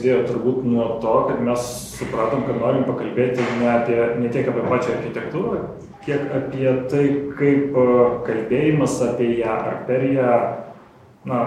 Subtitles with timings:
[0.00, 1.64] prasidėjo turbūt nuo to, kad mes
[1.98, 5.58] supratom, kad norim pakalbėti ne, apie, ne tiek apie pačią architektūrą,
[6.06, 7.04] kiek apie tai,
[7.36, 7.84] kaip e,
[8.24, 10.32] kalbėjimas apie ją ar per ją,
[11.28, 11.40] na,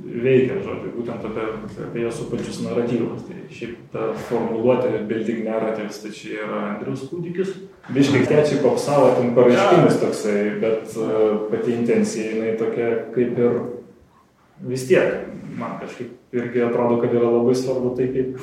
[0.00, 1.44] veikia, žodžiu, būtent apie,
[1.84, 3.26] apie jos supančius naratyvus.
[3.26, 7.52] Tai šiaip ta formuluotė building narratives, tai čia yra Andrius kūdikis.
[7.92, 13.60] Biškai kečiai popsavo ten pareiškimas toksai, bet uh, pati intencija jinai tokia kaip ir
[14.68, 15.26] vis tiek,
[15.58, 18.38] man kažkaip irgi atrodo, kad yra labai svarbu tai, kaip,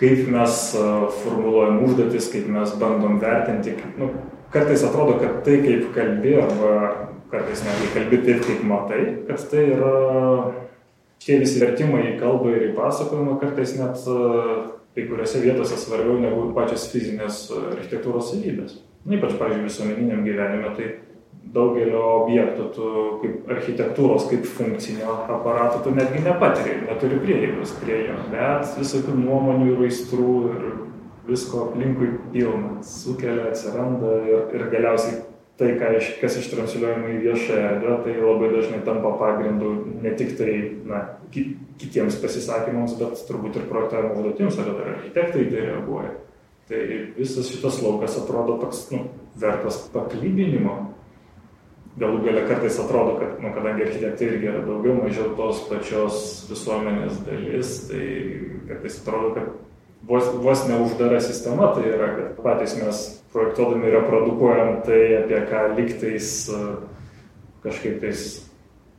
[0.00, 3.76] kaip mes uh, formuluojam užduotis, kaip mes bandom vertinti.
[3.98, 4.12] Nu,
[4.52, 6.74] kartais atrodo, kad tai, kaip kalbi arba
[7.30, 9.94] kartais netgi kalbi taip, kaip matai, kad tai yra
[11.20, 14.16] tie visi vertimai į kalbą ir į pasakojimą kartais net e,
[14.96, 18.78] kai kuriuose vietose svarbiau negu pačios fizinės e, architektūros savybės.
[19.04, 20.88] Na, ypač, pavyzdžiui, visuomeniniam gyvenime, tai
[21.54, 22.90] daugelio objektų tu
[23.22, 29.72] kaip architektūros, kaip funkcinio aparato tu netgi nepatiri, neturi prieigos prie jo, bet visokių nuomonių
[29.72, 30.68] ir aistrų ir
[31.30, 35.20] visko aplinkui pilna, sukelia, atsiranda ir, ir galiausiai
[35.60, 40.32] tai, ką iš, kas ištransliuojama į viešą erdvę, tai labai dažnai tampa pagrindu ne tik
[40.38, 40.54] tai
[40.88, 41.02] na,
[41.34, 41.44] ki,
[41.82, 46.14] kitiems pasisakymams, bet turbūt ir projektavimo užduotims, ar architektai tai reaguoja.
[46.70, 46.80] Tai
[47.18, 49.02] visas šitas laukas atrodo toks, nu,
[49.42, 50.78] vertas paklybinimo.
[51.98, 57.18] Galų galia kartais atrodo, kad, nu, kadangi architektai irgi yra daugiau mažiau tos pačios visuomenės
[57.26, 58.04] dalis, tai
[58.68, 59.48] kartais atrodo, kad
[60.06, 63.02] vos, vos neuždara sistema tai yra, kad patys mes
[63.34, 66.62] projektuodami reprodukuojam tai, apie ką liktais e,
[67.66, 68.24] kažkaip tais,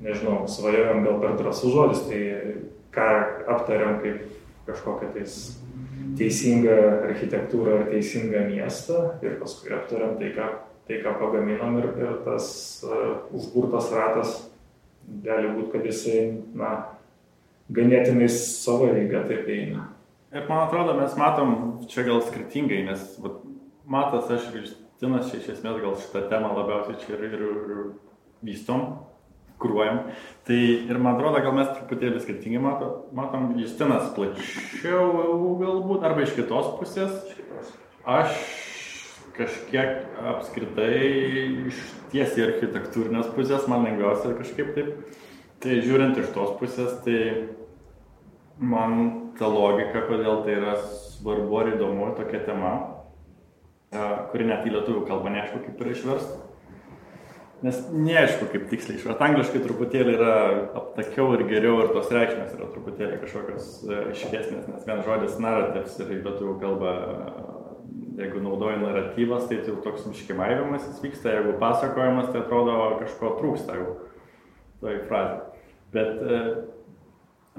[0.03, 2.21] nežinau, svajojam gal per drąsų žodis, tai
[2.91, 3.09] ką
[3.55, 4.27] aptariam kaip
[4.67, 5.37] kažkokią tais
[6.19, 10.49] teisingą architektūrą ar teisingą miestą ir paskui aptariam tai, ką,
[10.87, 12.47] tai, ką pagaminam ir, ir tas
[12.87, 14.39] uh, užburtas ratas
[15.25, 16.19] gali būti, kad jisai,
[16.57, 16.71] na,
[17.73, 19.89] ganėtinai savo eiga taip eina.
[20.31, 21.53] Ir man atrodo, mes matom
[21.91, 23.41] čia gal skirtingai, nes vat,
[23.91, 27.81] matas aš ir Justinas čia iš esmės gal šitą temą labiausiai čia ir, ir, ir
[28.45, 28.85] vystom,
[29.61, 30.05] kruojam.
[30.47, 36.35] Tai ir man atrodo, gal mes truputėlį skirtingai matom, matom Justinas plačiau galbūt, arba iš
[36.37, 37.17] kitos pusės.
[38.07, 38.37] Aš
[39.35, 40.99] kažkiek apskritai
[41.69, 41.79] iš
[42.11, 45.17] tiesiai architektūrinės pusės man lengviausia kažkaip taip.
[45.61, 47.19] Tai žiūrint iš tos pusės, tai
[48.57, 52.71] man ta logika, kodėl tai yra svarbu ar įdomu tokia tema,
[54.31, 56.39] kuri net į lietuvių kalbą neaišku kaip yra išversta.
[57.61, 59.27] Nes neaišku, kaip tiksliai išversta.
[59.27, 60.35] Angliškai truputėlį yra
[60.79, 63.67] aptakiau ir geriau ir tos reikšmės yra truputėlį kažkokios
[64.15, 66.93] iškesnės, nes vien žodis narratyvs ir į lietuvių kalbą,
[68.17, 73.79] jeigu naudoji naratyvas, tai jau toks miškimavimas jis vyksta, jeigu pasakojimas, tai atrodo kažko trūksta
[73.79, 73.95] jau
[74.81, 75.39] toj frazė.
[75.91, 76.21] Bet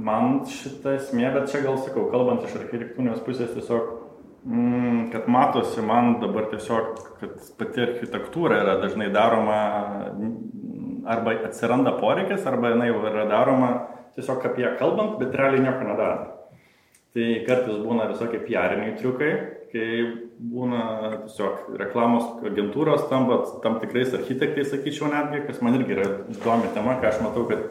[0.00, 3.90] man šita esmė, bet čia gal sakau, kalbant iš architektūrinės pusės tiesiog,
[4.48, 9.60] mm, kad matosi man dabar tiesiog, kad pati architektūra yra dažnai daroma,
[11.06, 13.72] arba atsiranda poreikis, arba jinai jau yra daroma
[14.16, 16.31] tiesiog apie ją kalbant, bet realiai nieko nedarant.
[17.12, 19.32] Tai kartais būna visokie piariniai triukai,
[19.72, 19.88] kai
[20.40, 20.84] būna
[21.26, 26.96] tiesiog reklamos agentūros tampa tam tikrais architektais, sakyčiau netgi, kas man irgi yra įdomi tema,
[27.02, 27.68] ką aš matau, kad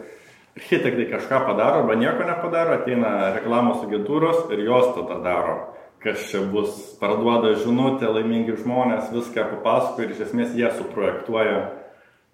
[0.60, 5.58] architektai kažką padaro arba nieko nepadaro, ateina reklamos agentūros ir jos tada daro,
[6.06, 11.62] kas čia bus, parduoda žinutę, laimingi žmonės, viską papasakoja ir iš esmės jie suprojektuoja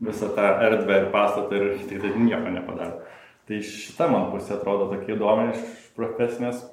[0.04, 3.06] visą tą erdvę ir pastatą ir architektai nieko nepadaro.
[3.48, 5.62] Tai šita man pusė atrodo tokia įdomi iš
[5.96, 6.66] profesinės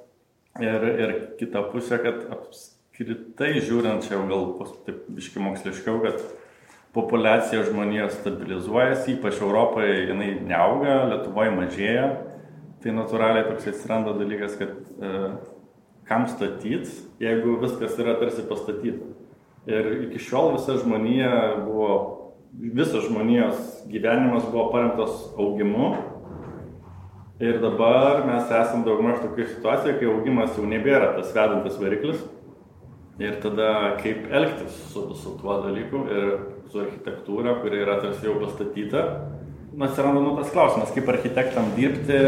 [0.62, 4.53] ir, ir kita pusė, kad apskritai žiūrint čia gal
[4.87, 6.20] taip iški moksliškiau, kad
[6.94, 12.06] populiacija žmonijos stabilizuojasi, ypač Europoje jinai neauga, Lietuvoje mažėja,
[12.84, 15.12] tai natūraliai toks atsiranda dalykas, kad e,
[16.06, 16.91] kam statyt,
[17.22, 19.10] jeigu viskas yra tarsi pastatyta.
[19.67, 21.32] Ir iki šiol visa žmonija
[21.64, 21.94] buvo,
[22.52, 25.94] visas žmonijos gyvenimas buvo paremtas augimu.
[27.42, 32.20] Ir dabar mes esame daugmaž tokioje situacijoje, kai augimas jau nebėra tas vedantis variklis.
[33.19, 36.04] Ir tada kaip elgtis su visu tuo dalyku.
[36.10, 36.28] Ir
[36.70, 39.02] su architektūra, kuri yra tarsi jau pastatyta,
[39.86, 42.20] atsiranda nu tas klausimas, kaip architektam dirbti,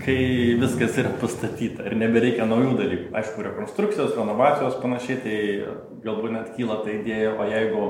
[0.00, 0.20] kai
[0.60, 3.10] viskas yra pastatyta ir nebereikia naujų dalykų.
[3.20, 5.38] Aišku, rekonstrukcijos, renovacijos panašiai, tai
[6.04, 7.84] galbūt net kyla ta idėja, o jeigu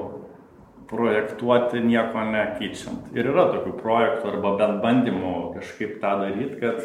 [0.91, 3.13] projektuoti nieko nekeičiant.
[3.15, 6.83] Ir yra tokių projektų arba bent bandymų kažkaip tą daryti, kad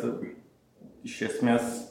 [1.06, 1.82] iš esmės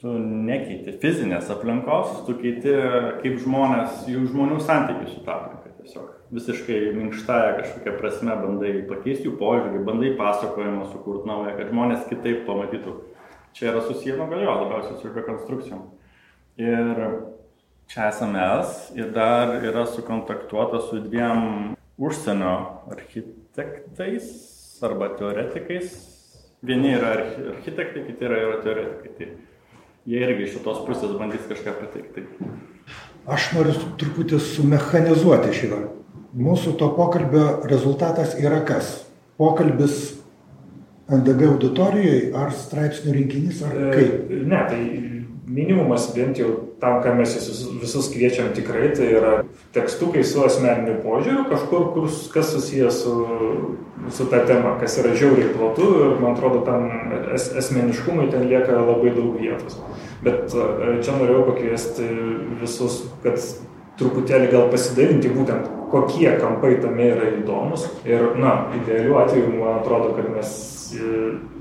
[0.00, 2.74] tu nekeiti fizinės aplinkos, tu keiti
[3.22, 6.12] kaip žmonės, jų žmonių santykių su ta aplinka tiesiog.
[6.36, 12.44] Visiškai minkštąją kažkokią prasme bandai pakeisti jų požiūrį, bandai pasakojimą sukurti naują, kad žmonės kitaip
[12.48, 12.96] pamatytų
[13.56, 15.86] čia yra susiję, nu galėjo labiausiai su rekonstrukcijom.
[16.60, 17.02] Ir
[17.86, 22.56] čia esame mes ir dar yra sukontaktuota su dviem užsienio
[22.90, 24.30] architektais
[24.82, 25.94] arba teoretikais.
[26.62, 27.12] Vieni yra
[27.54, 29.12] architektai, kiti yra, yra teoretikai.
[29.18, 29.28] Tai
[30.06, 32.26] jie irgi iš šitos pusės bandys kažką pateikti.
[33.26, 35.80] Aš noriu truputį sumechanizuoti šitą.
[36.36, 39.06] Mūsų to pokalbio rezultatas yra kas?
[39.40, 40.16] Pokalbis
[41.12, 44.32] NDG auditorijoje ar straipsnių rinkinys ar e, kaip?
[44.50, 44.80] Ne, tai
[45.46, 46.48] minimumas bent jau
[46.80, 49.34] tam, ką mes visus, visus kviečiam tikrai, tai yra
[49.74, 53.14] tekstukai su asmeniniu požiūriu, kažkur, kur, kas susijęs su,
[54.10, 56.90] su ta tema, kas yra žiauriai platu ir man atrodo, tam
[57.34, 59.78] es, asmeniškumui ten lieka labai daug vietos.
[60.26, 62.10] Bet e, čia norėjau pakviesti
[62.62, 63.38] visus, kad
[64.00, 67.86] truputėlį gal pasidalinti būtent, kokie kampai tame yra įdomus.
[68.08, 70.56] Ir, na, idealiu atveju, man atrodo, kad mes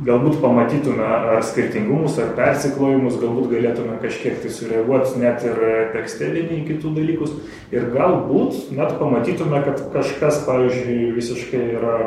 [0.05, 5.61] galbūt pamatytume ar skirtingumus, ar persiklojimus, galbūt galėtume kažkiek tai sureaguoti net ir
[5.95, 7.33] tekste vieni į kitų dalykus.
[7.73, 11.97] Ir galbūt net pamatytume, kad kažkas, pavyzdžiui, visiškai yra,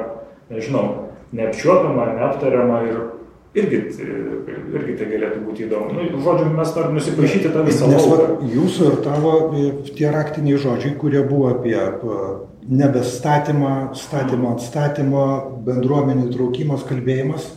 [0.53, 0.87] nežinau,
[1.35, 3.01] neapčiuopiama, neaptariama ir
[3.57, 3.79] irgi,
[4.75, 5.95] irgi tai galėtų būti įdomu.
[5.97, 8.29] Nu, žodžiu, mes norim nusiprašyti tą visą lauką.
[8.53, 9.33] Jūsų ir tavo
[9.95, 11.79] tie raktiniai žodžiai, kurie buvo apie
[12.69, 15.25] nebestatymą, statymo atstatymo,
[15.65, 17.49] bendruomenių traukimas, kalbėjimas,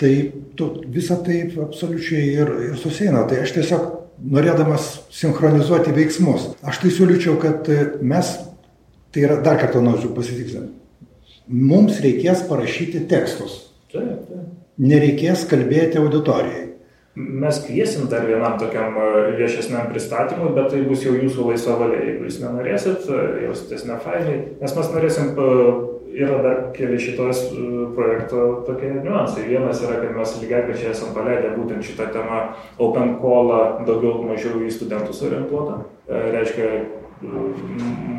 [0.00, 0.12] tai
[0.56, 3.26] tu, visa tai absoliučiai ir, ir susieina.
[3.28, 3.86] Tai aš tiesiog
[4.32, 7.68] norėdamas sinchronizuoti veiksmus, aš tai siūlyčiau, kad
[8.00, 8.32] mes,
[9.12, 10.72] tai yra dar kartą noriu pasitikslinti,
[11.52, 13.66] mums reikės parašyti tekstus.
[13.92, 14.45] Taip, taip.
[14.76, 16.66] Nereikės kalbėti auditorijai.
[17.16, 19.04] Mes kviesim dar vienam tokiam e,
[19.38, 22.02] viešesniam pristatymui, bet tai bus jau jūsų laisva valia.
[22.04, 25.46] Jeigu jūs nenorėsit, e, jausitės nefainai, nes mes norėsim, e,
[26.20, 27.40] yra dar keli šitos
[27.96, 29.46] projekto tokie niuansai.
[29.48, 32.44] Vienas yra, kad mes lygiai čia esam paleidę būtent šitą temą
[32.76, 33.52] Open Call
[33.88, 35.82] daugiau mažiau į studentus orientuotą.
[36.08, 36.70] Reiškia,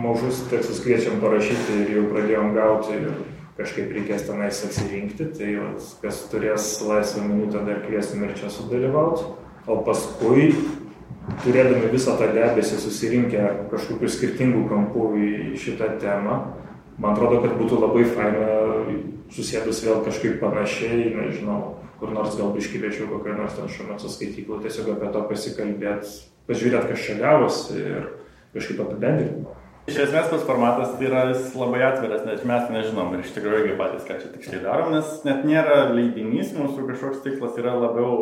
[0.03, 3.01] mažus tekstus kviečiam parašyti ir jau pradėjom gauti.
[3.01, 8.51] Ir kažkaip reikės tenais atsirinkti, tai vat, kas turės laisvą minutę dar kviesim ir čia
[8.53, 9.25] sudalyvauti.
[9.67, 10.51] O paskui,
[11.43, 13.43] turėdami visą tą debesį susirinkę
[13.73, 16.37] kažkokių skirtingų kampų į šitą temą,
[17.01, 18.47] man atrodo, kad būtų labai faina
[19.33, 24.11] susėdus vėl kažkaip panašiai, nežinau, kur nors gal biškai viešiau kokią nors ten šiuo metu
[24.11, 26.13] skaityklą, tiesiog apie to pasikalbėti,
[26.47, 28.11] pažiūrėti, kas čia gavosi ir
[28.53, 29.57] kažkaip apibendrinti.
[29.87, 33.77] Iš esmės tas formatas tai yra labai atviras, nes mes nežinom ir iš tikrųjų irgi
[33.79, 38.17] patys, ką čia tiksliai darom, nes net nėra leidinys, mūsų kažkoks tikslas yra labiau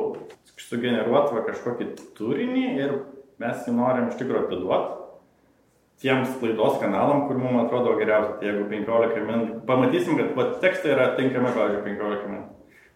[0.61, 1.87] sugeneruoti kažkokį
[2.19, 2.93] turinį ir
[3.41, 5.01] mes jį norim iš tikrųjų atiduoti
[6.03, 8.37] tiems klaidos kanalam, kur mums atrodo geriausia.
[8.39, 12.43] Tai jeigu 15 min, pamatysim, kad va, tekstai yra tinkami, pavyzdžiui, 15 min.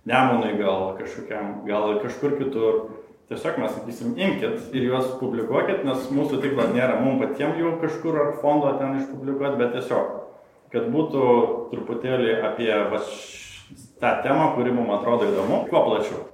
[0.10, 2.80] Nemonai gal kažkokiam, gal kažkur kitur
[3.30, 8.18] Tiesiog mes sakysim, imkit ir juos publikuokit, nes mūsų tikslas nėra mums patiems jau kažkur
[8.18, 10.16] ar fondo ten išpublikuoti, bet tiesiog,
[10.74, 11.28] kad būtų
[11.70, 13.04] truputėlį apie va,
[14.02, 16.26] tą temą, kuri mums atrodo įdomu, kuo plačiau.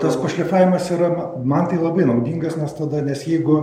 [0.00, 1.08] Tas pašlifavimas yra
[1.44, 3.56] man tai labai naudingas nes tada nes jeigu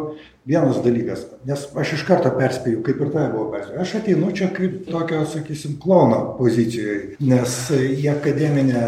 [0.45, 4.51] vienas dalykas nes aš iš karto perspėju kaip ir tave buvau perspėjęs aš ateinu čia
[4.53, 6.99] kaip tokio sakysim klouno pozicijoj
[7.31, 8.83] nes į akademinę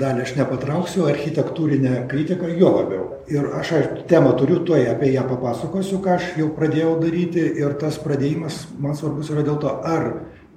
[0.00, 3.72] dalį aš nepatrauksiu architektūrinę kritiką juo labiau ir aš
[4.10, 7.44] temą turiu tuoj apie ją papasakosiu ką aš jau pradėjau daryti.
[7.62, 10.08] Ir tas pradėjimas man svarbus yra dėl to ar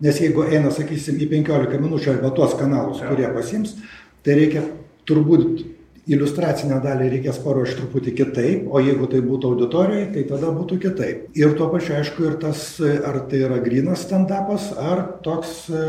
[0.03, 3.77] nes jeigu eina sakysim į penkiolika minučių arba tuos kanalus kurie pasiims
[4.23, 4.63] tai reikia
[5.07, 5.63] turbūt
[6.09, 11.27] iliustracinę dalį reikės paruošt truputį kitaip o jeigu tai būtų auditorijoj tai tada būtų kitaip.
[11.39, 15.83] Ir tuo pačiu aišku ir tas ar tai yra grynas stendapas ar toks e,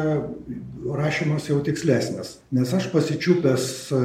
[0.85, 2.37] rašymas jau tikslesnis.
[2.54, 4.02] Nes aš pasičiupęs e,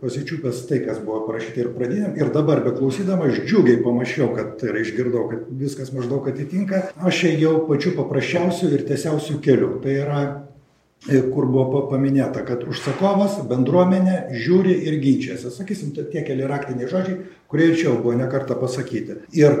[0.00, 5.26] pasičiupęs tai kas buvo parašyta ir pradiniam ir dabar beklausydamas džiugiai pamačiau kad ir išgirdau
[5.32, 9.76] kad viskas maždaug atitinka aš ėjau pačiu paprasčiausiu ir tiesiausiu keliu.
[9.84, 10.22] Tai yra
[11.08, 15.52] kur buvo paminėta, kad užsakovas, bendruomenė žiūri ir ginčiasi.
[15.54, 19.22] Sakysim, tie keli raktiniai žodžiai, kurie ir čia buvo nekarta pasakyti.
[19.36, 19.56] Ir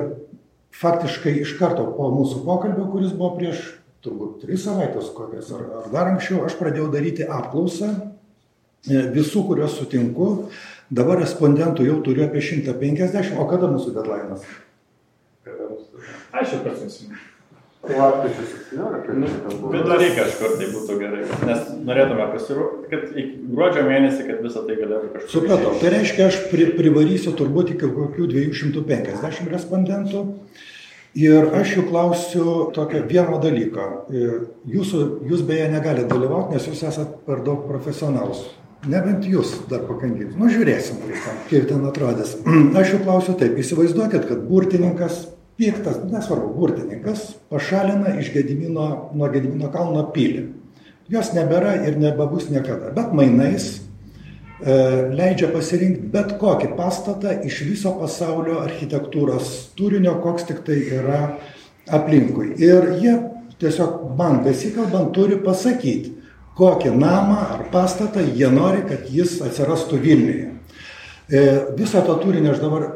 [0.76, 3.62] faktiškai iš karto po mūsų pokalbio, kuris buvo prieš
[4.04, 9.76] turbūt tris savaitės kokias ar, ar dar anksčiau, aš pradėjau daryti apklausą e, visų, kuriuos
[9.80, 10.30] sutinku.
[10.90, 14.46] Dabar respondentų jau turiu apie 150, o kada mūsų deadline'as?
[16.36, 17.29] Aš jau pats nesimenu.
[17.88, 19.14] Lapkričio 17.
[19.16, 24.64] Nu, Vidury kažkur tai būtų gerai, nes norėtume pasiruošti, kad iki gruodžio mėnesį, kad visą
[24.66, 25.30] tai galėtų kažkur.
[25.32, 30.26] Supratau, tai reiškia, aš pri, privarysiu turbūt iki kokių 250 respondentų.
[31.18, 32.44] Ir aš jų klausiu
[32.76, 33.88] tokio vieno dalyko.
[34.70, 35.00] Jūsų,
[35.32, 38.44] jūs beje negalite dalyvauti, nes jūs esate per daug profesionalus.
[38.88, 40.38] Nebent jūs dar pakankinsite.
[40.40, 41.00] Nu, žiūrėsim,
[41.48, 42.36] kaip ten, atrodys.
[42.80, 45.24] Aš jau klausiu taip, įsivaizduokit, kad burtininkas,
[45.60, 50.46] piktas, nesvarbu, burtininkas, pašalina iš Gedimino, nuo Gedimino kalno pilį.
[51.10, 52.92] Jos nebėra ir nebebus niekada.
[52.96, 54.76] Bet mainais e,
[55.12, 61.20] leidžia pasirinkti bet kokį pastatą iš viso pasaulio architektūros turinio, koks tik tai yra
[61.90, 62.54] aplinkui.
[62.62, 63.18] Ir jie
[63.60, 66.14] tiesiog man besikalbant turi pasakyti,
[66.56, 70.49] kokį namą ar pastatą jie nori, kad jis atsirastų Vilniuje.
[71.30, 71.40] E,
[71.76, 72.86] viso to turinio aš dabar,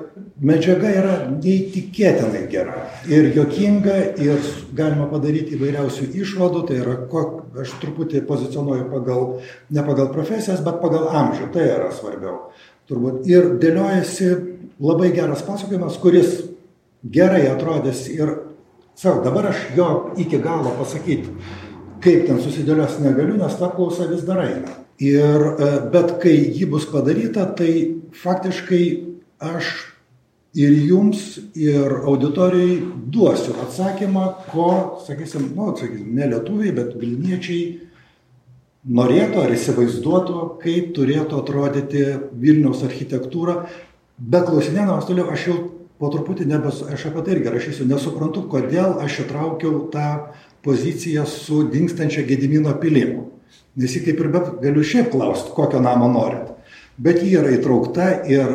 [0.43, 7.25] medžiaga yra neįtikėtinai gera ir jokinga ir galima padaryti įvairiausių išvadų, tai yra, ko,
[7.63, 9.29] aš truputį pozicionuoju pagal,
[9.71, 12.49] ne pagal profesijas, bet pagal amžių, tai yra svarbiau.
[12.91, 13.23] Turbūt.
[13.31, 14.33] Ir dėliojasi
[14.83, 16.41] labai geras pasakojimas, kuris
[17.05, 18.35] gerai atrodys ir,
[18.99, 21.31] savo, dabar aš jo iki galo pasakyti
[22.05, 24.84] kaip ten susidėlios negaliu, nes ta apklausa vis dar eina.
[25.03, 28.85] Ir, e, bet kai ji bus padaryta, tai faktiškai
[29.43, 29.73] aš
[30.55, 32.77] ir jums, ir auditorijai
[33.11, 34.69] duosiu atsakymą, ko,
[35.07, 37.65] sakysim, nu, sakysim, ne lietuviai, bet vilniečiai
[38.85, 42.05] norėtų ar įsivaizduotų, kaip turėtų atrodyti
[42.39, 43.65] Vilniaus architektūra.
[44.19, 45.59] Bet klausinėdamas toliau, aš jau
[45.99, 50.09] po truputį nebes, aš apie tai irgi rašysiu, nesuprantu, kodėl aš įtraukiau tą
[50.65, 53.34] poziciją su dingstančia Gedimino pilimu.
[53.75, 56.53] Jį kaip ir bet galiu šiaip klausti, kokio namo norit.
[56.97, 58.53] Bet jį yra įtraukta ir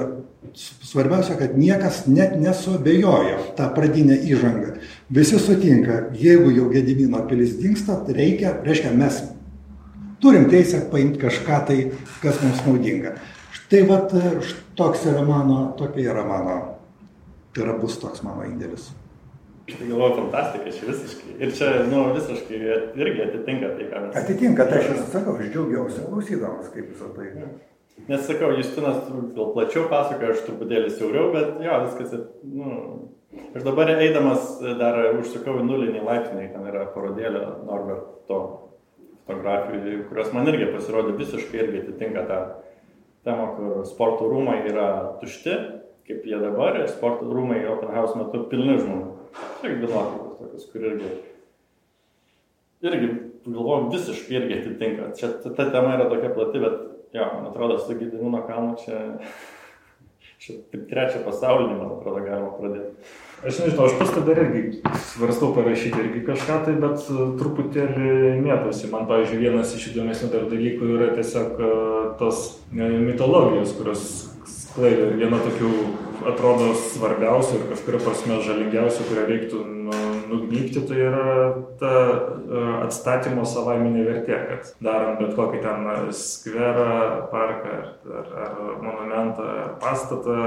[0.56, 4.78] svarbiausia, kad niekas net nesuabejojo tą pradinę įžangą.
[5.12, 9.20] Visi sutinka, jeigu jau Gedimino pilis dinksta, tai reikia, reiškia, mes
[10.24, 11.80] turim teisę paimti kažką tai,
[12.24, 13.18] kas mums naudinga.
[13.56, 14.16] Štai vat
[14.80, 16.58] toks yra mano, tokia yra mano,
[17.54, 18.90] tai yra bus toks mano indėlis.
[19.78, 21.34] Tai galvoju, fantastika, čia visiškai.
[21.40, 22.60] Ir čia, nu, visiškai
[23.04, 24.16] irgi atitinka tai, ką mes.
[24.22, 27.28] Atitinka, tai aš ir sakau, aš džiaugiausi klausydamas, kaip visą tai.
[28.08, 29.02] Nes sakau, Justinas
[29.36, 32.16] gal plačiau pasakoja, aš truputėlį siauriau, bet jo, viskas,
[32.48, 32.78] nu,
[33.52, 38.40] aš dabar eidamas dar užsukau į nulinį laipsnį, ten yra parodėlė Norberto
[39.28, 42.40] fotografijų, kurios man irgi pasirodė visiškai irgi atitinka tą
[43.28, 44.90] temą, kur sporto rūmai yra
[45.22, 45.56] tušti,
[46.10, 49.19] kaip jie dabar, ir sporto rūmai Open House metu pilni žmonių.
[49.62, 51.14] Tik dvi nuotraukos tokios, kur irgi,
[52.88, 53.10] irgi,
[53.46, 55.14] galvojom, visiškai irgi atitinka.
[55.20, 56.84] Čia ta tema yra tokia plati, bet,
[57.16, 59.02] jo, man atrodo, su Gidimino kalnu čia,
[60.44, 60.60] čia
[60.92, 63.10] trečią pasaulinį, man atrodo, galima pradėti.
[63.40, 64.82] Aš nežinau, aš pats tada irgi
[65.14, 68.90] svarstau parašyti irgi kažką tai, bet e, truputėlį mėtosi.
[68.92, 71.70] Man, pavyzdžiui, vienas iš įdomesnių dar dalykų yra tiesiog e,
[72.20, 72.42] tos
[72.76, 74.04] e, mitologijos, kurios
[74.44, 75.14] sklaido.
[75.22, 75.72] Viena tokių
[76.28, 80.00] atrodo svarbiausių ir kažkuria prasme žalingiausių, kurią reiktų nu,
[80.30, 81.28] nugnybti, tai yra
[81.80, 87.00] ta e, atstatymo savaiminė vertė, kad darant bet kokį ten skverą,
[87.34, 87.90] parką ar,
[88.22, 90.40] ar, ar monumentą, ar pastatą,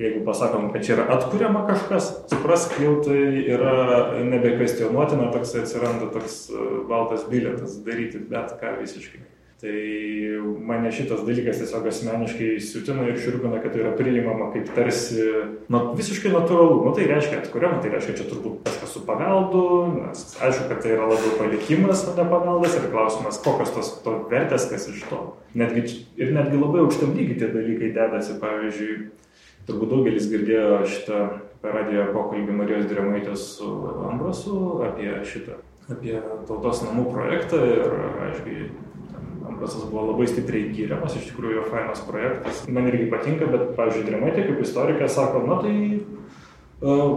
[0.00, 3.76] jeigu pasakom, kad čia yra atkuriama kažkas, suprask, jau tai yra
[4.24, 9.24] nebekvestionuotina, toks atsiranda toks e, baltas bilietas daryti bet ką visiškai.
[9.56, 9.72] Tai
[10.68, 15.22] mane šitas dalykas tiesiog asmeniškai siutina ir šiurpina, kad tai yra priimama kaip tarsi
[15.72, 16.82] na, visiškai natūralu.
[16.84, 19.62] Nu, tai reiškia atkuriama, tai reiškia čia turbūt kažkas su paveldu,
[19.94, 24.18] nes aišku, kad tai yra labiau palikimas, o ne paveldas ir klausimas, kokios tos to
[24.28, 25.22] vertės, kas iš to.
[25.56, 25.86] Netgi,
[26.20, 28.98] ir netgi labai aukštam lygiai tie dalykai dedasi, pavyzdžiui,
[29.70, 31.22] turbūt daugelis girdėjo šitą
[31.62, 33.72] per radijo pokalbį Marijos Dremaitės su
[34.04, 37.96] Ambrasu apie šitą, apie tautos namų projektą ir,
[38.28, 38.58] aišku,
[39.46, 42.64] Ambrasas buvo labai stipriai gyriamas, iš tikrųjų jo fainas projektas.
[42.72, 46.00] Man irgi patinka, bet, pavyzdžiui, Dremaitė kaip istorikė sako, na tai e,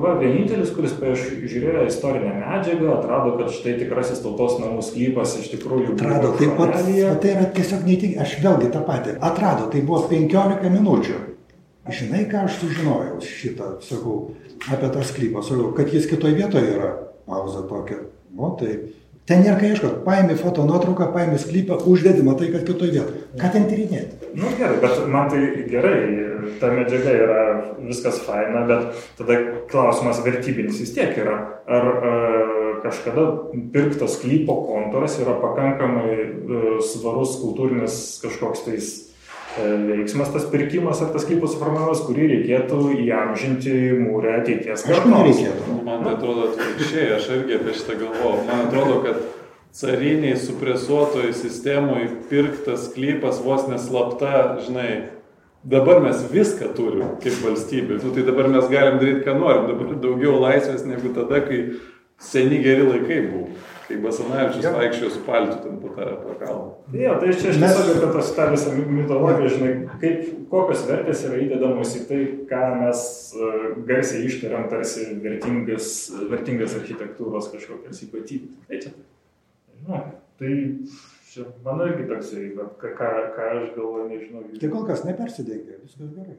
[0.04, 5.98] Va, vienintelis, kuris žiūrėjo istorinę medžiagą, atrado, kad štai tikrasis tautos namų sklypas iš tikrųjų
[5.98, 6.32] atrado.
[6.40, 9.18] Taip pat, tai yra tiesiog neįtik, aš vėlgi tą patį.
[9.32, 11.20] Atrado, tai buvo 15 minučių.
[11.90, 14.16] Žinai, ką aš sužinojau šitą, sakau,
[14.70, 16.94] apie tą sklypą, sakau, kad jis kitoje vietoje yra.
[17.30, 18.04] Pauza tokia.
[18.36, 18.78] Nu, tai
[19.30, 20.00] Ten nėra ką ieškoti.
[20.08, 23.20] Paimi foto nuotrauką, paimi sklypą, uždedi, matai, kad kitoje vietoje.
[23.38, 24.32] Ką ten tyrinėti?
[24.34, 26.00] Na nu, gerai, bet man tai gerai,
[26.58, 27.44] ta medžiaga yra
[27.84, 29.38] viskas faina, bet tada
[29.70, 31.38] klausimas vertybinis vis tiek yra.
[31.70, 32.16] Ar e,
[32.82, 33.28] kažkada
[33.76, 38.90] pirktas sklypo kontūras yra pakankamai e, svarus kultūrinis kažkoks tais
[39.58, 45.44] veiksmas tas pirkimas ar tas sklypo suformavimas, kurį reikėtų įamžinti mūrę ateities kartoms.
[45.88, 48.44] Man tai atrodo atvirkščiai, aš irgi apie šitą galvoju.
[48.48, 49.22] Man atrodo, kad
[49.80, 54.90] cariniai supresuotojai sistemui pirktas sklypas vos neslapta, žinai,
[55.64, 58.00] dabar mes viską turim kaip valstybė.
[58.04, 59.68] Nu, tai dabar mes galim daryti, ką norim.
[59.72, 61.64] Dabar daugiau laisvės negu tada, kai
[62.22, 63.50] seni geri laikai buvo.
[63.90, 66.66] Kai Basanavičius vaikščiojo su paltu ten po tą po kalną.
[66.94, 69.72] Jo, tai čia aš tiesiog apie tos tą visą mitologiją, žinai,
[70.04, 72.20] kaip, kokios vertės yra įdedamos į tai,
[72.52, 75.90] ką mes uh, garsiai ištariam tarsi vertingas,
[76.30, 78.62] vertingas architektūros kažkokias ypatybės.
[78.70, 78.94] Tai čia,
[79.74, 80.04] nežinau,
[80.38, 80.54] tai
[81.32, 84.46] čia mano irgi toksai, ką, ką, ką aš galvoju, nežinau.
[84.62, 86.38] Tai kol kas nepersidengė, viskas gerai.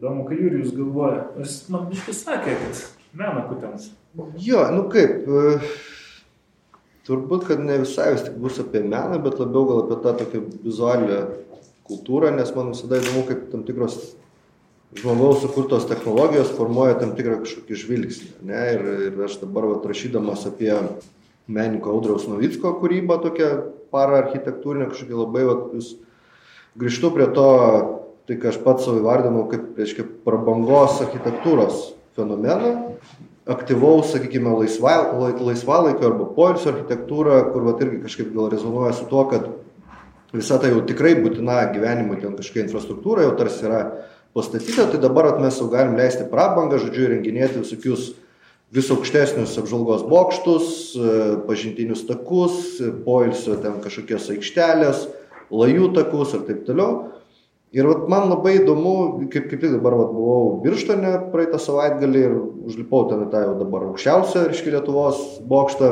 [0.00, 1.28] Įdomu, ką Jurijus galvoja.
[1.42, 2.84] Jis man biškai sakė, kad
[3.20, 3.90] meno kutens.
[4.40, 5.58] Jo, nu kaip, e,
[7.10, 10.42] turbūt, kad ne visai vis tik bus apie meną, bet labiau gal apie tą tokią
[10.62, 11.20] vizualią
[11.90, 13.98] kultūrą, nes man visada įdomu, kaip tam tikros
[14.98, 18.30] žmogaus sukurtos technologijos formuoja tam tikrą kažkokį žvilgsnį.
[18.46, 18.62] Ne?
[18.74, 20.72] Ir, ir aš dabar vat, rašydamas apie
[21.50, 23.50] menininko Audriaus Novicko kūrybą, tokią
[23.94, 25.94] parą architektūrinę, kažkokį labai, vat, vis
[26.78, 27.48] grįžtu prie to,
[28.30, 32.74] tai ką aš pats savo įvardinau kaip, reiškia, prabangos architektūros fenomeną,
[33.50, 39.08] aktyvaus, sakykime, laisva, lai- laisvalaikio arba poilsio architektūrą, kur vat irgi kažkaip gal rezonuoja su
[39.10, 39.48] tuo, kad
[40.32, 43.82] visa tai jau tikrai būtina gyvenimui, ten kažkokia infrastruktūra jau tarsi yra
[44.36, 48.12] pastatyta, tai dabar mes jau galim leisti prabangą, žodžiu, įrenginėti visokius
[48.70, 50.66] vis aukštesnius apžvalgos bokštus,
[51.48, 55.08] pažintinius takus, poilsio ten kažkokios aikštelės,
[55.50, 57.08] lajų takus ir taip toliau.
[57.70, 58.92] Ir vat man labai įdomu,
[59.30, 62.32] kaip, kaip tik dabar vat buvau Birštone praeitą savaitgalį ir
[62.66, 65.90] užlipau ten į tą jau dabar aukščiausią, reiškia, Lietuvos bokštą.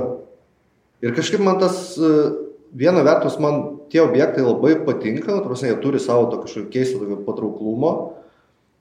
[1.06, 2.08] Ir kažkaip man tas, e,
[2.74, 3.60] viena vertus, man
[3.92, 7.92] tie objektai labai patinka, tarsi jie turi savo to kažkokio keisto tokio patrauklumo.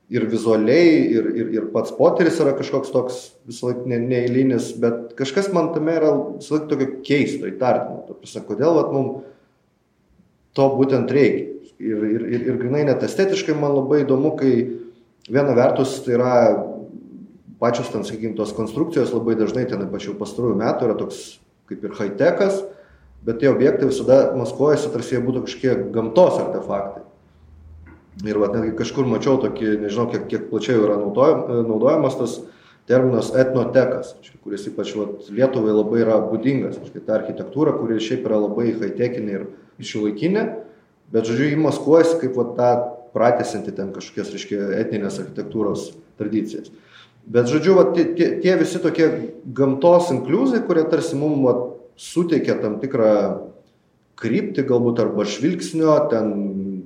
[0.10, 5.12] Ir vizualiai, ir, ir, ir pats poteris yra kažkoks toks visą laiką ne, neįlinis, bet
[5.20, 8.18] kažkas man tame yra visą laiką tokio keisto, įtartino.
[8.48, 9.28] Kodėl vat, mums
[10.58, 11.57] to būtent reikia.
[11.78, 14.54] Ir, ir, ir, ir grinai net estetiškai man labai įdomu, kai
[15.30, 16.32] viena vertus tai yra
[17.62, 21.22] pačios ten, sakykime, tos konstrukcijos labai dažnai ten pačių pastarųjų metų yra toks
[21.70, 22.62] kaip ir high-techas,
[23.28, 27.04] bet tie objektai visada maskuojasi, tarsi jie būtų kažkokie gamtos artefaktai.
[28.26, 32.38] Ir va, netgi kažkur mačiau tokį, nežinau, kiek, kiek plačiai yra naudojam, naudojamas tas
[32.90, 36.80] terminas etnotekas, kuris ypač vat, Lietuvai labai yra būdingas.
[36.98, 39.46] Ta architektūra, kuri šiaip yra labai high-techinė ir
[39.84, 40.46] šiuolaikinė,
[41.14, 42.70] bet, žodžiu, jį maskuojasi kaip vat, tą
[43.16, 45.90] pratesinti ten kažkokias, reiškia, etninės architektūros
[46.20, 46.70] tradicijas.
[47.28, 49.10] Bet, žodžiu, vat, tie, tie, tie visi tokie
[49.58, 51.64] gamtos inkliuzai, kurie tarsi mums vat,
[51.98, 53.12] suteikia tam tikrą
[54.18, 56.34] kryptį galbūt arba žvilgsnio, ten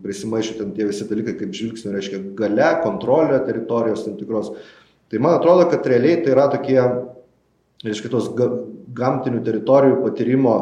[0.04, 4.52] prisimaišė ten tie visi dalykai kaip žvilgsnio, reiškia gale, kontrolė teritorijos tam tikros.
[5.12, 6.80] Tai man atrodo, kad realiai tai yra tokie,
[7.86, 8.50] reiškia, tos ga,
[8.98, 10.56] gamtinių teritorijų patyrimo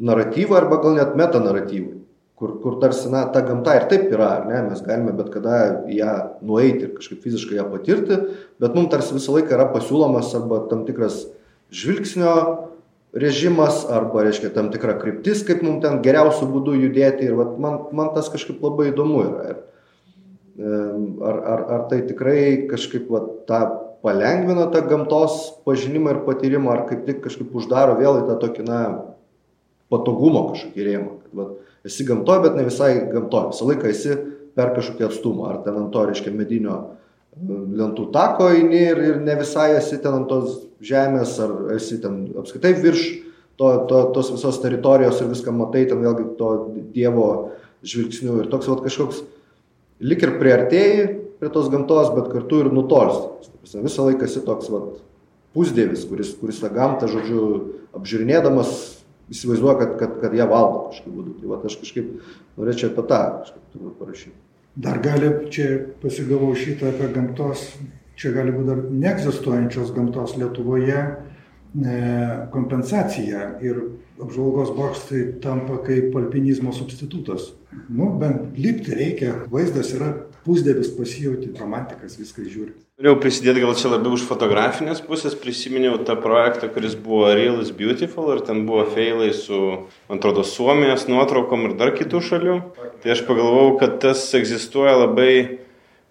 [0.00, 1.99] naratyvai arba gal net metanaratyvai,
[2.40, 5.58] kur, kur tarsi, na, ta gamta ir taip yra, ar ne, mes galime bet kada
[5.84, 6.14] į ją
[6.48, 8.16] nueiti ir kažkaip fiziškai ją patirti,
[8.62, 11.26] bet mums tarsi visą laiką yra pasiūlomas arba tam tikras
[11.68, 12.32] žvilgsnio
[13.12, 17.78] režimas arba, reiškia, tam tikra kryptis, kaip mums ten geriausių būdų judėti ir vat, man,
[17.92, 19.46] man tas kažkaip labai įdomu yra.
[19.50, 19.62] Ir,
[21.20, 23.60] ar, ar, ar tai tikrai kažkaip vat, tą
[24.00, 28.68] palengvina tą gamtos pažinimą ir patyrimą, ar kaip tik kažkaip uždaro vėl į tą tokį,
[28.68, 28.82] na,
[29.92, 31.19] patogumo kažkokį rėmą.
[31.36, 33.52] Vat, esi gamtoje, bet ne visai gamtoje.
[33.54, 34.16] Visą laiką esi
[34.58, 35.48] per kažkokį atstumą.
[35.50, 40.00] Ar ten ant to, reiškia, medinio e, lentų tako eini ir, ir ne visai esi
[40.02, 43.04] ten ant tos žemės, ar esi ten apskaitai virš
[43.60, 46.50] to, to, tos visos teritorijos ir viską matai, ten vėlgi to
[46.94, 47.28] Dievo
[47.84, 49.22] žvilgsnių ir toks vat, kažkoks
[50.00, 51.04] lik ir priartėjai
[51.40, 53.50] prie tos gamtos, bet kartu ir nutolsti.
[53.80, 54.96] Visą laiką esi toks vat,
[55.56, 57.44] pusdėvis, kuris, kuris tą gamtą, žodžiu,
[57.96, 58.72] apžiūrinėdamas
[59.30, 61.34] įsivaizduoja, kad, kad, kad ją valdo kažkaip būdu.
[61.40, 62.12] Tai vat, aš kažkaip
[62.58, 64.36] norėčiau apie tą kažkaip parašyti.
[64.80, 65.66] Dar gali, čia
[66.02, 67.64] pasigavau šitą apie gamtos,
[68.18, 71.96] čia gali būti dar neegzistuojančios gamtos Lietuvoje e,
[72.54, 73.80] kompensacija ir
[74.20, 77.50] apžvalgos bokštai tampa kaip alpinizmo substitutas.
[77.88, 80.12] Nu, bent lipti reikia, vaizdas yra
[80.44, 82.76] pusdėvis pasijauti, romantikas viską žiūri.
[83.00, 87.70] Norėjau prisidėti gal čia labiau iš fotografinės pusės, prisiminiau tą projektą, kuris buvo Real is
[87.72, 89.60] Beautiful ir ten buvo feilai su,
[90.10, 92.56] man atrodo, Suomijos nuotraukom ir dar kitų šalių.
[93.00, 95.32] Tai aš pagalvojau, kad tas egzistuoja labai,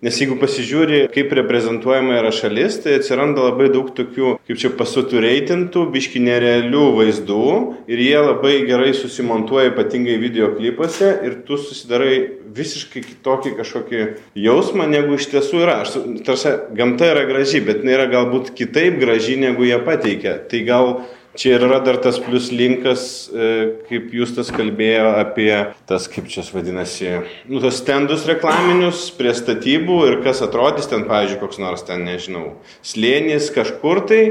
[0.06, 5.84] nes jeigu pasižiūri, kaip reprezentuojama yra šalis, tai atsiranda labai daug tokių, kaip čia pasutureitintų,
[5.92, 7.50] biški nerealių vaizdų
[7.92, 12.16] ir jie labai gerai susimontuoja ypatingai videoklipuose ir tu susidarai
[12.56, 14.02] visiškai kitokį kažkokį
[14.40, 15.82] jausmą, negu iš tiesų yra.
[15.84, 20.40] Aš, tarsi, gamta yra graži, bet jinai yra galbūt kitaip graži, negu jie pateikia.
[20.50, 20.94] Tai gal
[21.38, 23.50] čia ir yra dar tas plus linkas, e,
[23.89, 25.52] kaip jūs tas kalbėjo apie
[25.89, 27.12] tas, kaip čia vadinasi,
[27.50, 32.56] nu, tos stendus reklaminius prie statybų ir kas atrodys ten, pavyzdžiui, koks nors ten, nežinau,
[32.86, 34.24] slėnis kažkur tai.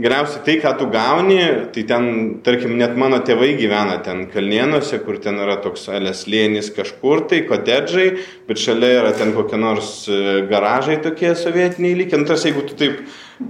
[0.00, 1.40] Galiausiai tai, ką tu gauni,
[1.72, 2.06] tai ten,
[2.44, 8.06] tarkim, net mano tėvai gyvena ten Kalnienuose, kur ten yra toks Aleslėnis kažkur, tai kotedžai,
[8.48, 12.22] bet šalia yra ten kokie nors e, garažai tokie sovietiniai lygiai.
[12.22, 13.02] Nu, jeigu tu taip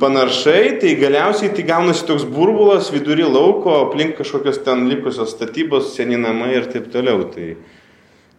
[0.02, 6.18] panaršai, tai galiausiai tai gaunasi toks burbulas vidury lauko, aplink kažkokios ten likusios statybos, seni
[6.18, 7.22] namai ir taip toliau.
[7.30, 7.52] Tai,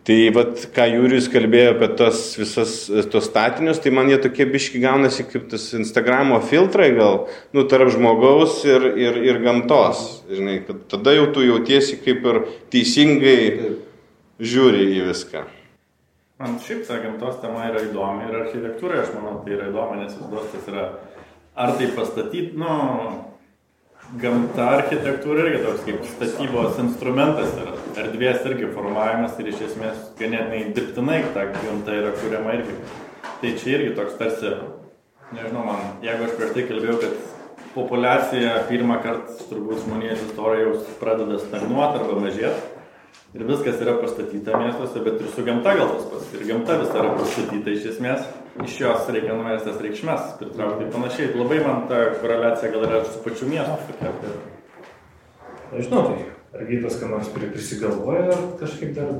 [0.03, 2.73] Tai vat, ką Jūrius kalbėjo apie tos visas
[3.11, 7.21] tos statinius, tai man jie tokie biški gaunasi kaip tas Instagramo filtrai gal,
[7.55, 10.03] nu, tarp žmogaus ir, ir, ir gamtos.
[10.27, 12.41] Žinai, kad tada jau tu jautiesi kaip ir
[12.73, 13.37] teisingai
[14.43, 15.45] žiūri į viską.
[16.43, 20.19] Man šiaip ta gamtos tema yra įdomi ir architektūra, aš manau, tai yra įdomi, nes
[20.19, 20.89] vis tas yra,
[21.55, 22.73] ar tai pastatyti, nu,
[24.19, 27.72] gamta architektūra irgi toks kaip statybos instrumentas yra.
[27.93, 32.77] Erdvės irgi formavimas ir iš esmės ganėtinai dirbtinai ta gamta yra kuriama irgi.
[33.41, 34.53] Tai čia irgi toks tarsi,
[35.35, 41.37] nežinau, man, jeigu aš prieš tai kalbėjau, kad populiacija pirmą kartą turbūt žmonijos istorijoje pradeda
[41.41, 42.83] stagnuoti arba mažėti,
[43.33, 46.33] ir viskas yra pastatyta miestuose, bet ir su gamta gal tas pats.
[46.37, 48.27] Ir gamta vis yra pastatyta iš esmės,
[48.65, 51.33] iš jos reikia nuverstas reikšmės pritraukti ir panašiai.
[51.37, 53.97] Labai man ta koreliacija gal yra su pačiu miestu.
[55.73, 59.15] Nežinau, tai ar gytas, ką nors prisigalvoja, ar kažkaip dar...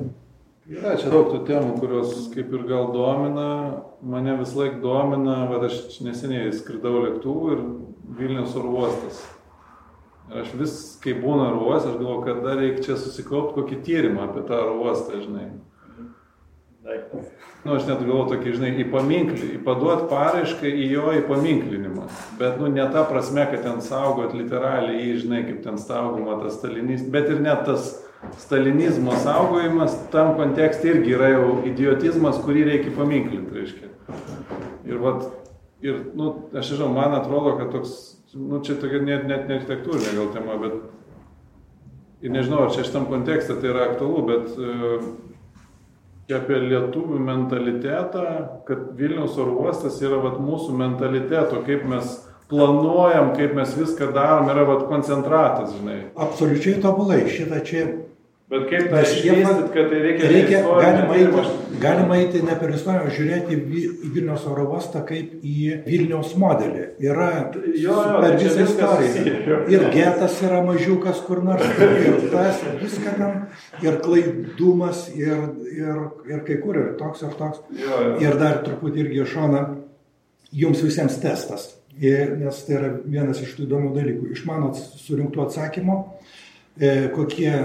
[0.64, 3.48] Yra čia daug tų temų, kurios kaip ir gal domina,
[4.00, 7.64] mane vis laik domina, va aš neseniai skridau lėktuvu ir
[8.14, 9.20] Vilnius oro uostas
[10.32, 14.46] Ir aš vis, kai būna ruos, aš galvoju, kada reikia čia susikaupti kokį tyrimą apie
[14.48, 15.50] tą ruostą, žinai.
[17.64, 22.10] Nu, aš net galvoju tokį, žinai, į paminklį, į paduot paraišką į jo įpaminklinimą.
[22.40, 26.58] Bet, nu, ne ta prasme, kad ten saugot literaliai jį, žinai, kaip ten saugoma tas
[26.60, 27.94] stalinizmas, bet ir net tas
[28.40, 33.92] stalinizmo saugojimas tam kontekste irgi yra jau idiotizmas, kurį reikia paminklinti, reiškia.
[34.84, 35.24] Ir, vat,
[35.84, 37.96] ir, nu, aš žinau, man atrodo, kad toks
[38.36, 43.08] nu, čia tokia net, net ne architektūrinė gal tema, bet ir nežinau, ar čia šitam
[43.08, 44.58] kontekste tai yra aktualu, bet
[46.28, 48.28] e, apie lietuvių mentalitetą,
[48.68, 52.16] kad Vilniaus oro uostas yra vat, mūsų mentaliteto, kaip mes
[52.52, 56.00] planuojam, kaip mes viską darom, yra vat, koncentratas, žinai.
[56.28, 57.86] Absoliučiai tobulai, šitą čia
[58.54, 60.28] Bet kaip tą išvystyt, kad tai reikia...
[60.30, 65.40] reikia galima, eiti, galima eiti ne per istoriją, o žiūrėti į Vilniaus oro uostą kaip
[65.42, 66.84] į Vilniaus modelį.
[67.02, 69.56] Yra jo, jo, per tai visą istoriją.
[69.74, 73.40] Ir getas yra mažiukas kur nors, ir tas, viską ten,
[73.82, 77.64] ir klaidumas, ir, ir, ir kai kur, ir toks, ir toks.
[77.80, 78.12] Jo, jo.
[78.22, 79.64] Ir dar truputį irgi iš šono
[80.54, 81.72] jums visiems testas.
[81.98, 84.30] Ir, nes tai yra vienas iš tų įdomių dalykų.
[84.38, 85.98] Iš mano surinktų atsakymų,
[86.78, 87.56] e, kokie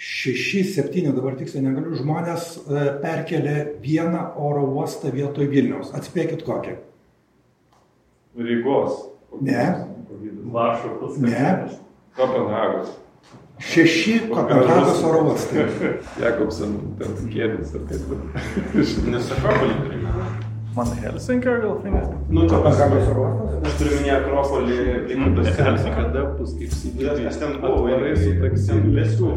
[0.00, 5.92] šeši, septyni, dabar tiksliai negaliu, žmonės e, perkelė vieną oro uostą vietoj Vilniaus.
[5.96, 6.78] Atspėkit kokią.
[8.40, 9.04] Rygos.
[9.44, 9.66] Ne.
[10.54, 11.20] Varšuvos.
[11.20, 11.54] Ne.
[12.16, 12.96] Kopenhagos.
[13.60, 15.66] Šeši Kopenhagos oro uostai.
[16.24, 17.18] Jakobsen, ten
[17.76, 19.10] ir taip toliau.
[19.12, 20.48] Nesakau, palikime.
[20.76, 22.08] Man Helsinkio gal nes.
[22.30, 23.64] Nu, Kopenhagos oro uostas?
[23.66, 24.76] Aš turiu minėti Akropolį,
[25.08, 25.94] Plikupės Helsinkio.
[25.96, 27.26] Kada bus kaip sėdėti?
[27.30, 28.78] Aš ten buvau, Atvarai su taksi.
[28.94, 29.32] Visų.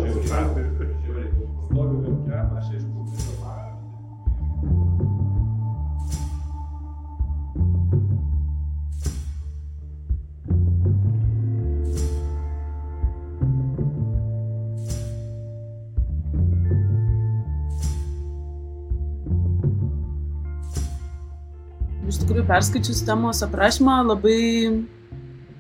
[1.74, 2.68] Stovi vilkia, aš.
[2.78, 2.83] Iš
[22.54, 24.42] perskaičius temos aprašymą, labai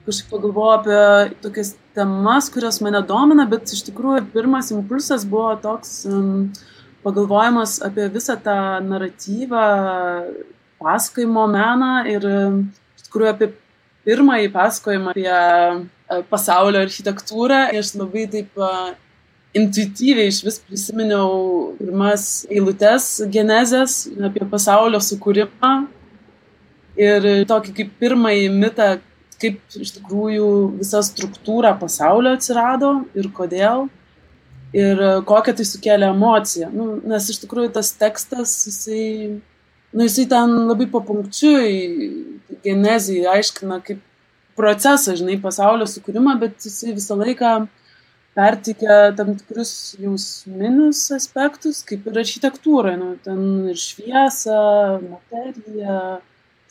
[0.06, 6.03] kažkaip pagalvojau apie tokias temas, kurios mane domina, bet iš tikrųjų pirmas impulsas buvo toks
[6.06, 6.51] um,
[7.06, 9.63] pagalvojimas apie visą tą naratyvą,
[10.84, 13.49] pasakojimo meną ir iš tikrųjų apie
[14.06, 17.63] pirmąjį pasakojimą apie uh, pasaulio architektūrą.
[17.79, 18.93] Aš labai taip uh,
[19.58, 25.73] intuityviai iš vis prisiminiau pirmas eilutes genezės apie pasaulio sukūrimą
[26.99, 28.89] ir tokį kaip pirmąjį mitą,
[29.41, 30.47] kaip iš tikrųjų
[30.79, 33.89] visa struktūra pasaulio atsirado ir kodėl.
[34.73, 34.97] Ir
[35.29, 36.71] kokią tai sukėlė emociją.
[36.73, 39.03] Nu, nes iš tikrųjų tas tekstas, jisai,
[39.93, 41.67] nu, jisai ten labai papunkčiui
[42.65, 44.01] genezijai aiškina kaip
[44.58, 47.53] procesą, žinai, pasaulio sukūrimą, bet jisai visą laiką
[48.34, 54.60] pertikė tam tikrus jausminius aspektus, kaip ir architektūra, nu, ten ir šviesa,
[55.06, 55.99] materija,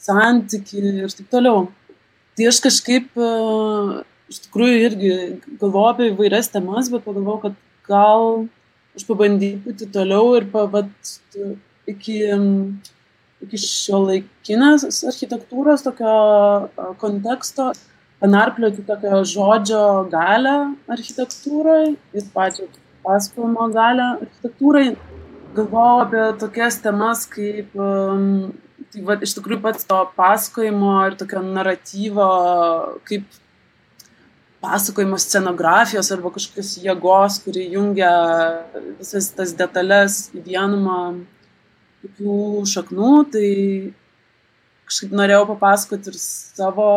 [0.02, 1.68] santyki ir taip toliau.
[2.36, 3.20] Tai aš kažkaip
[4.32, 5.12] iš tikrųjų irgi
[5.60, 8.46] galvoju apie įvairias temas, bet pagalvoju, kad gal
[8.96, 11.12] aš pabandysiu toliau ir pavat
[11.88, 12.18] iki,
[13.44, 16.16] iki šio laikinės architektūros tokio
[17.02, 17.72] konteksto
[18.22, 20.56] panarplioti tokią žodžio galę
[20.94, 22.68] architektūrai ir pačią
[23.02, 24.92] pasakojimo galę architektūrai.
[25.56, 28.52] Galvojau apie tokias temas kaip, um,
[28.92, 32.28] tai va, iš tikrųjų pats to pasakojimo ir tokio naratyvo,
[33.08, 33.24] kaip
[34.62, 38.12] pasakojimo scenografijos arba kažkokios jėgos, kuri jungia
[39.00, 41.00] visas tas detalės į vienumą
[42.04, 42.36] tokių
[42.70, 43.48] šaknų, tai
[44.90, 46.92] kažkaip norėjau papasakoti ir savo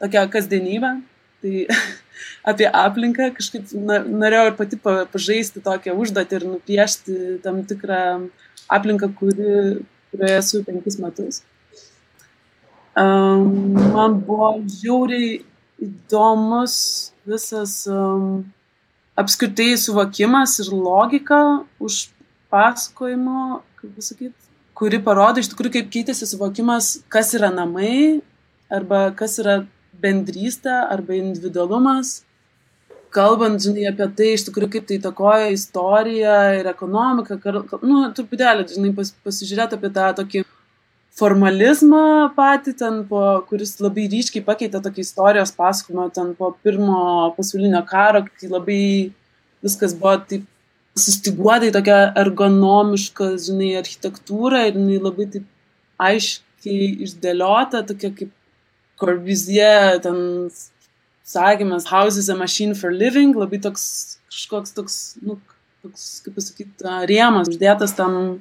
[0.00, 0.94] tokią kasdienybę,
[1.42, 1.66] tai
[2.50, 8.02] apie aplinką, kažkaip norėjau ir pati pažaisti tokią užduotį ir nupiešti tam tikrą
[8.72, 11.42] aplinką, kuri, kurioje esu penkis metus.
[12.98, 15.38] Um, man buvo žiauriai
[15.78, 16.74] įdomus
[17.28, 18.42] visas um,
[19.18, 21.40] apskritai suvokimas ir logika
[21.78, 22.08] už
[22.50, 24.34] pasakojimo, kaip pasakyti,
[24.78, 28.22] kuri parodo iš tikrųjų, kaip keitėsi suvokimas, kas yra namai,
[28.70, 29.60] arba kas yra
[29.98, 32.22] bendrystė, arba individualumas.
[33.14, 38.66] Kalbant, žinai, apie tai, iš tikrųjų, kaip tai įtakoja istoriją ir ekonomiką, kar, nu, truputėlį,
[38.74, 40.42] žinai, pas, pasižiūrėti apie tą tokį
[41.18, 42.02] formalizmą
[42.36, 47.00] patį, ten po, kuris labai ryškiai pakeitė tokį istorijos pasakojimą, ten po pirmo
[47.38, 48.82] pasaulinio karo, kai labai
[49.64, 50.46] viskas buvo taip
[50.98, 55.46] sustiguotai tokia ergonomiška, žinai, architektūra ir jinai labai taip
[56.08, 58.34] aiškiai išdėliota, tokia kaip
[58.98, 60.50] Corbusier, ten
[61.28, 65.38] sakymas, house is a machine for living, labai toks kažkoks toks, nu,
[65.84, 68.40] toks, kaip pasakyti, rėmas uždėtas tam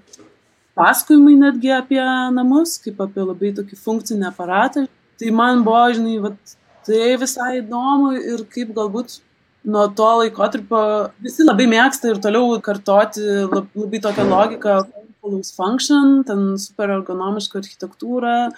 [0.77, 2.03] pasakojimai netgi apie
[2.35, 4.87] namus, kaip apie labai tokį funkcinį aparatą.
[5.17, 9.19] Tai man buvo, žinai, vat, tai visai įdomu ir kaip galbūt
[9.67, 10.81] nuo to laikotarpio
[11.23, 14.77] visi labai mėgsta ir toliau kartoti labai tokią logiką,
[15.21, 18.51] follows function, ten super ergonomiška architektūra,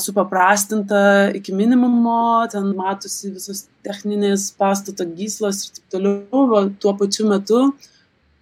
[0.00, 1.00] supaprastinta
[1.38, 7.68] iki minimumo, ten matosi visos techninės pastato gyslos ir taip toliau, o tuo pačiu metu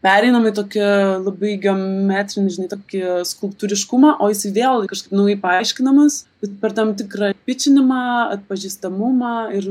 [0.07, 0.87] pereinam į tokį
[1.25, 7.33] labai geometrinį, žinai, tokį skulptūriškumą, o jis vėl kažkaip naujai paaiškinamas, bet per tam tikrą
[7.49, 8.03] pičinimą,
[8.37, 9.71] atpažįstamumą ir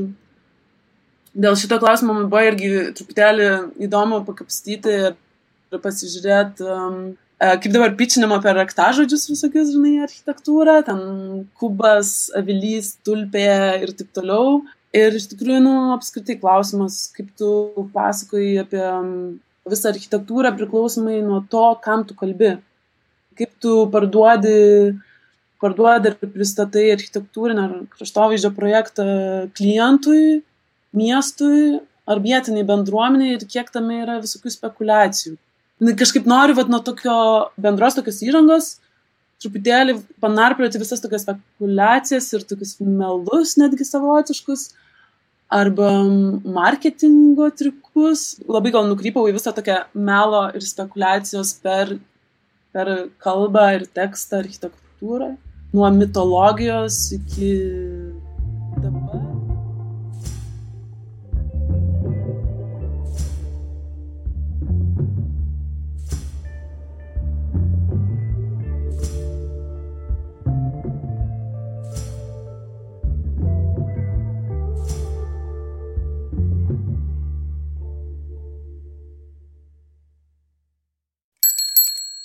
[1.36, 3.48] dėl šito klausimo man buvo irgi truputėlį
[3.86, 11.00] įdomu pakapstyti ir pasižiūrėti, um, e, kaip dabar pičinama per raktažodžius visokius, žinai, architektūrą, ten
[11.60, 13.48] kubas, avilys, tulpė
[13.84, 14.62] ir taip toliau.
[14.96, 17.50] Ir iš tikrųjų, nu, apskritai klausimas, kaip tu
[17.92, 18.84] pasakoji apie
[19.68, 22.54] visą architektūrą priklausomai nuo to, kam tu kalbi.
[23.36, 24.96] Kaip tu parduodi,
[25.60, 29.06] parduodi ir pristatai architektūrinę ar kraštovaizdžio projektą
[29.58, 30.40] klientui,
[30.96, 35.36] miestui ar vietiniai bendruomeniai ir kiek tame yra visokių spekulacijų.
[35.76, 37.16] Kažkaip noriu vat, nuo tokio
[37.60, 38.76] bendros tokios įrangos
[39.42, 44.70] truputėlį panarplioti visas tokias spekulacijas ir tokius melus netgi savotiškus
[45.52, 45.90] arba
[46.56, 48.38] marketingo triukus.
[48.48, 51.98] Labai gal nukrypau į visą tokią melo ir spekulacijos per,
[52.72, 55.34] per kalbą ir tekstą, architektūrą.
[55.76, 57.52] Nuo mitologijos iki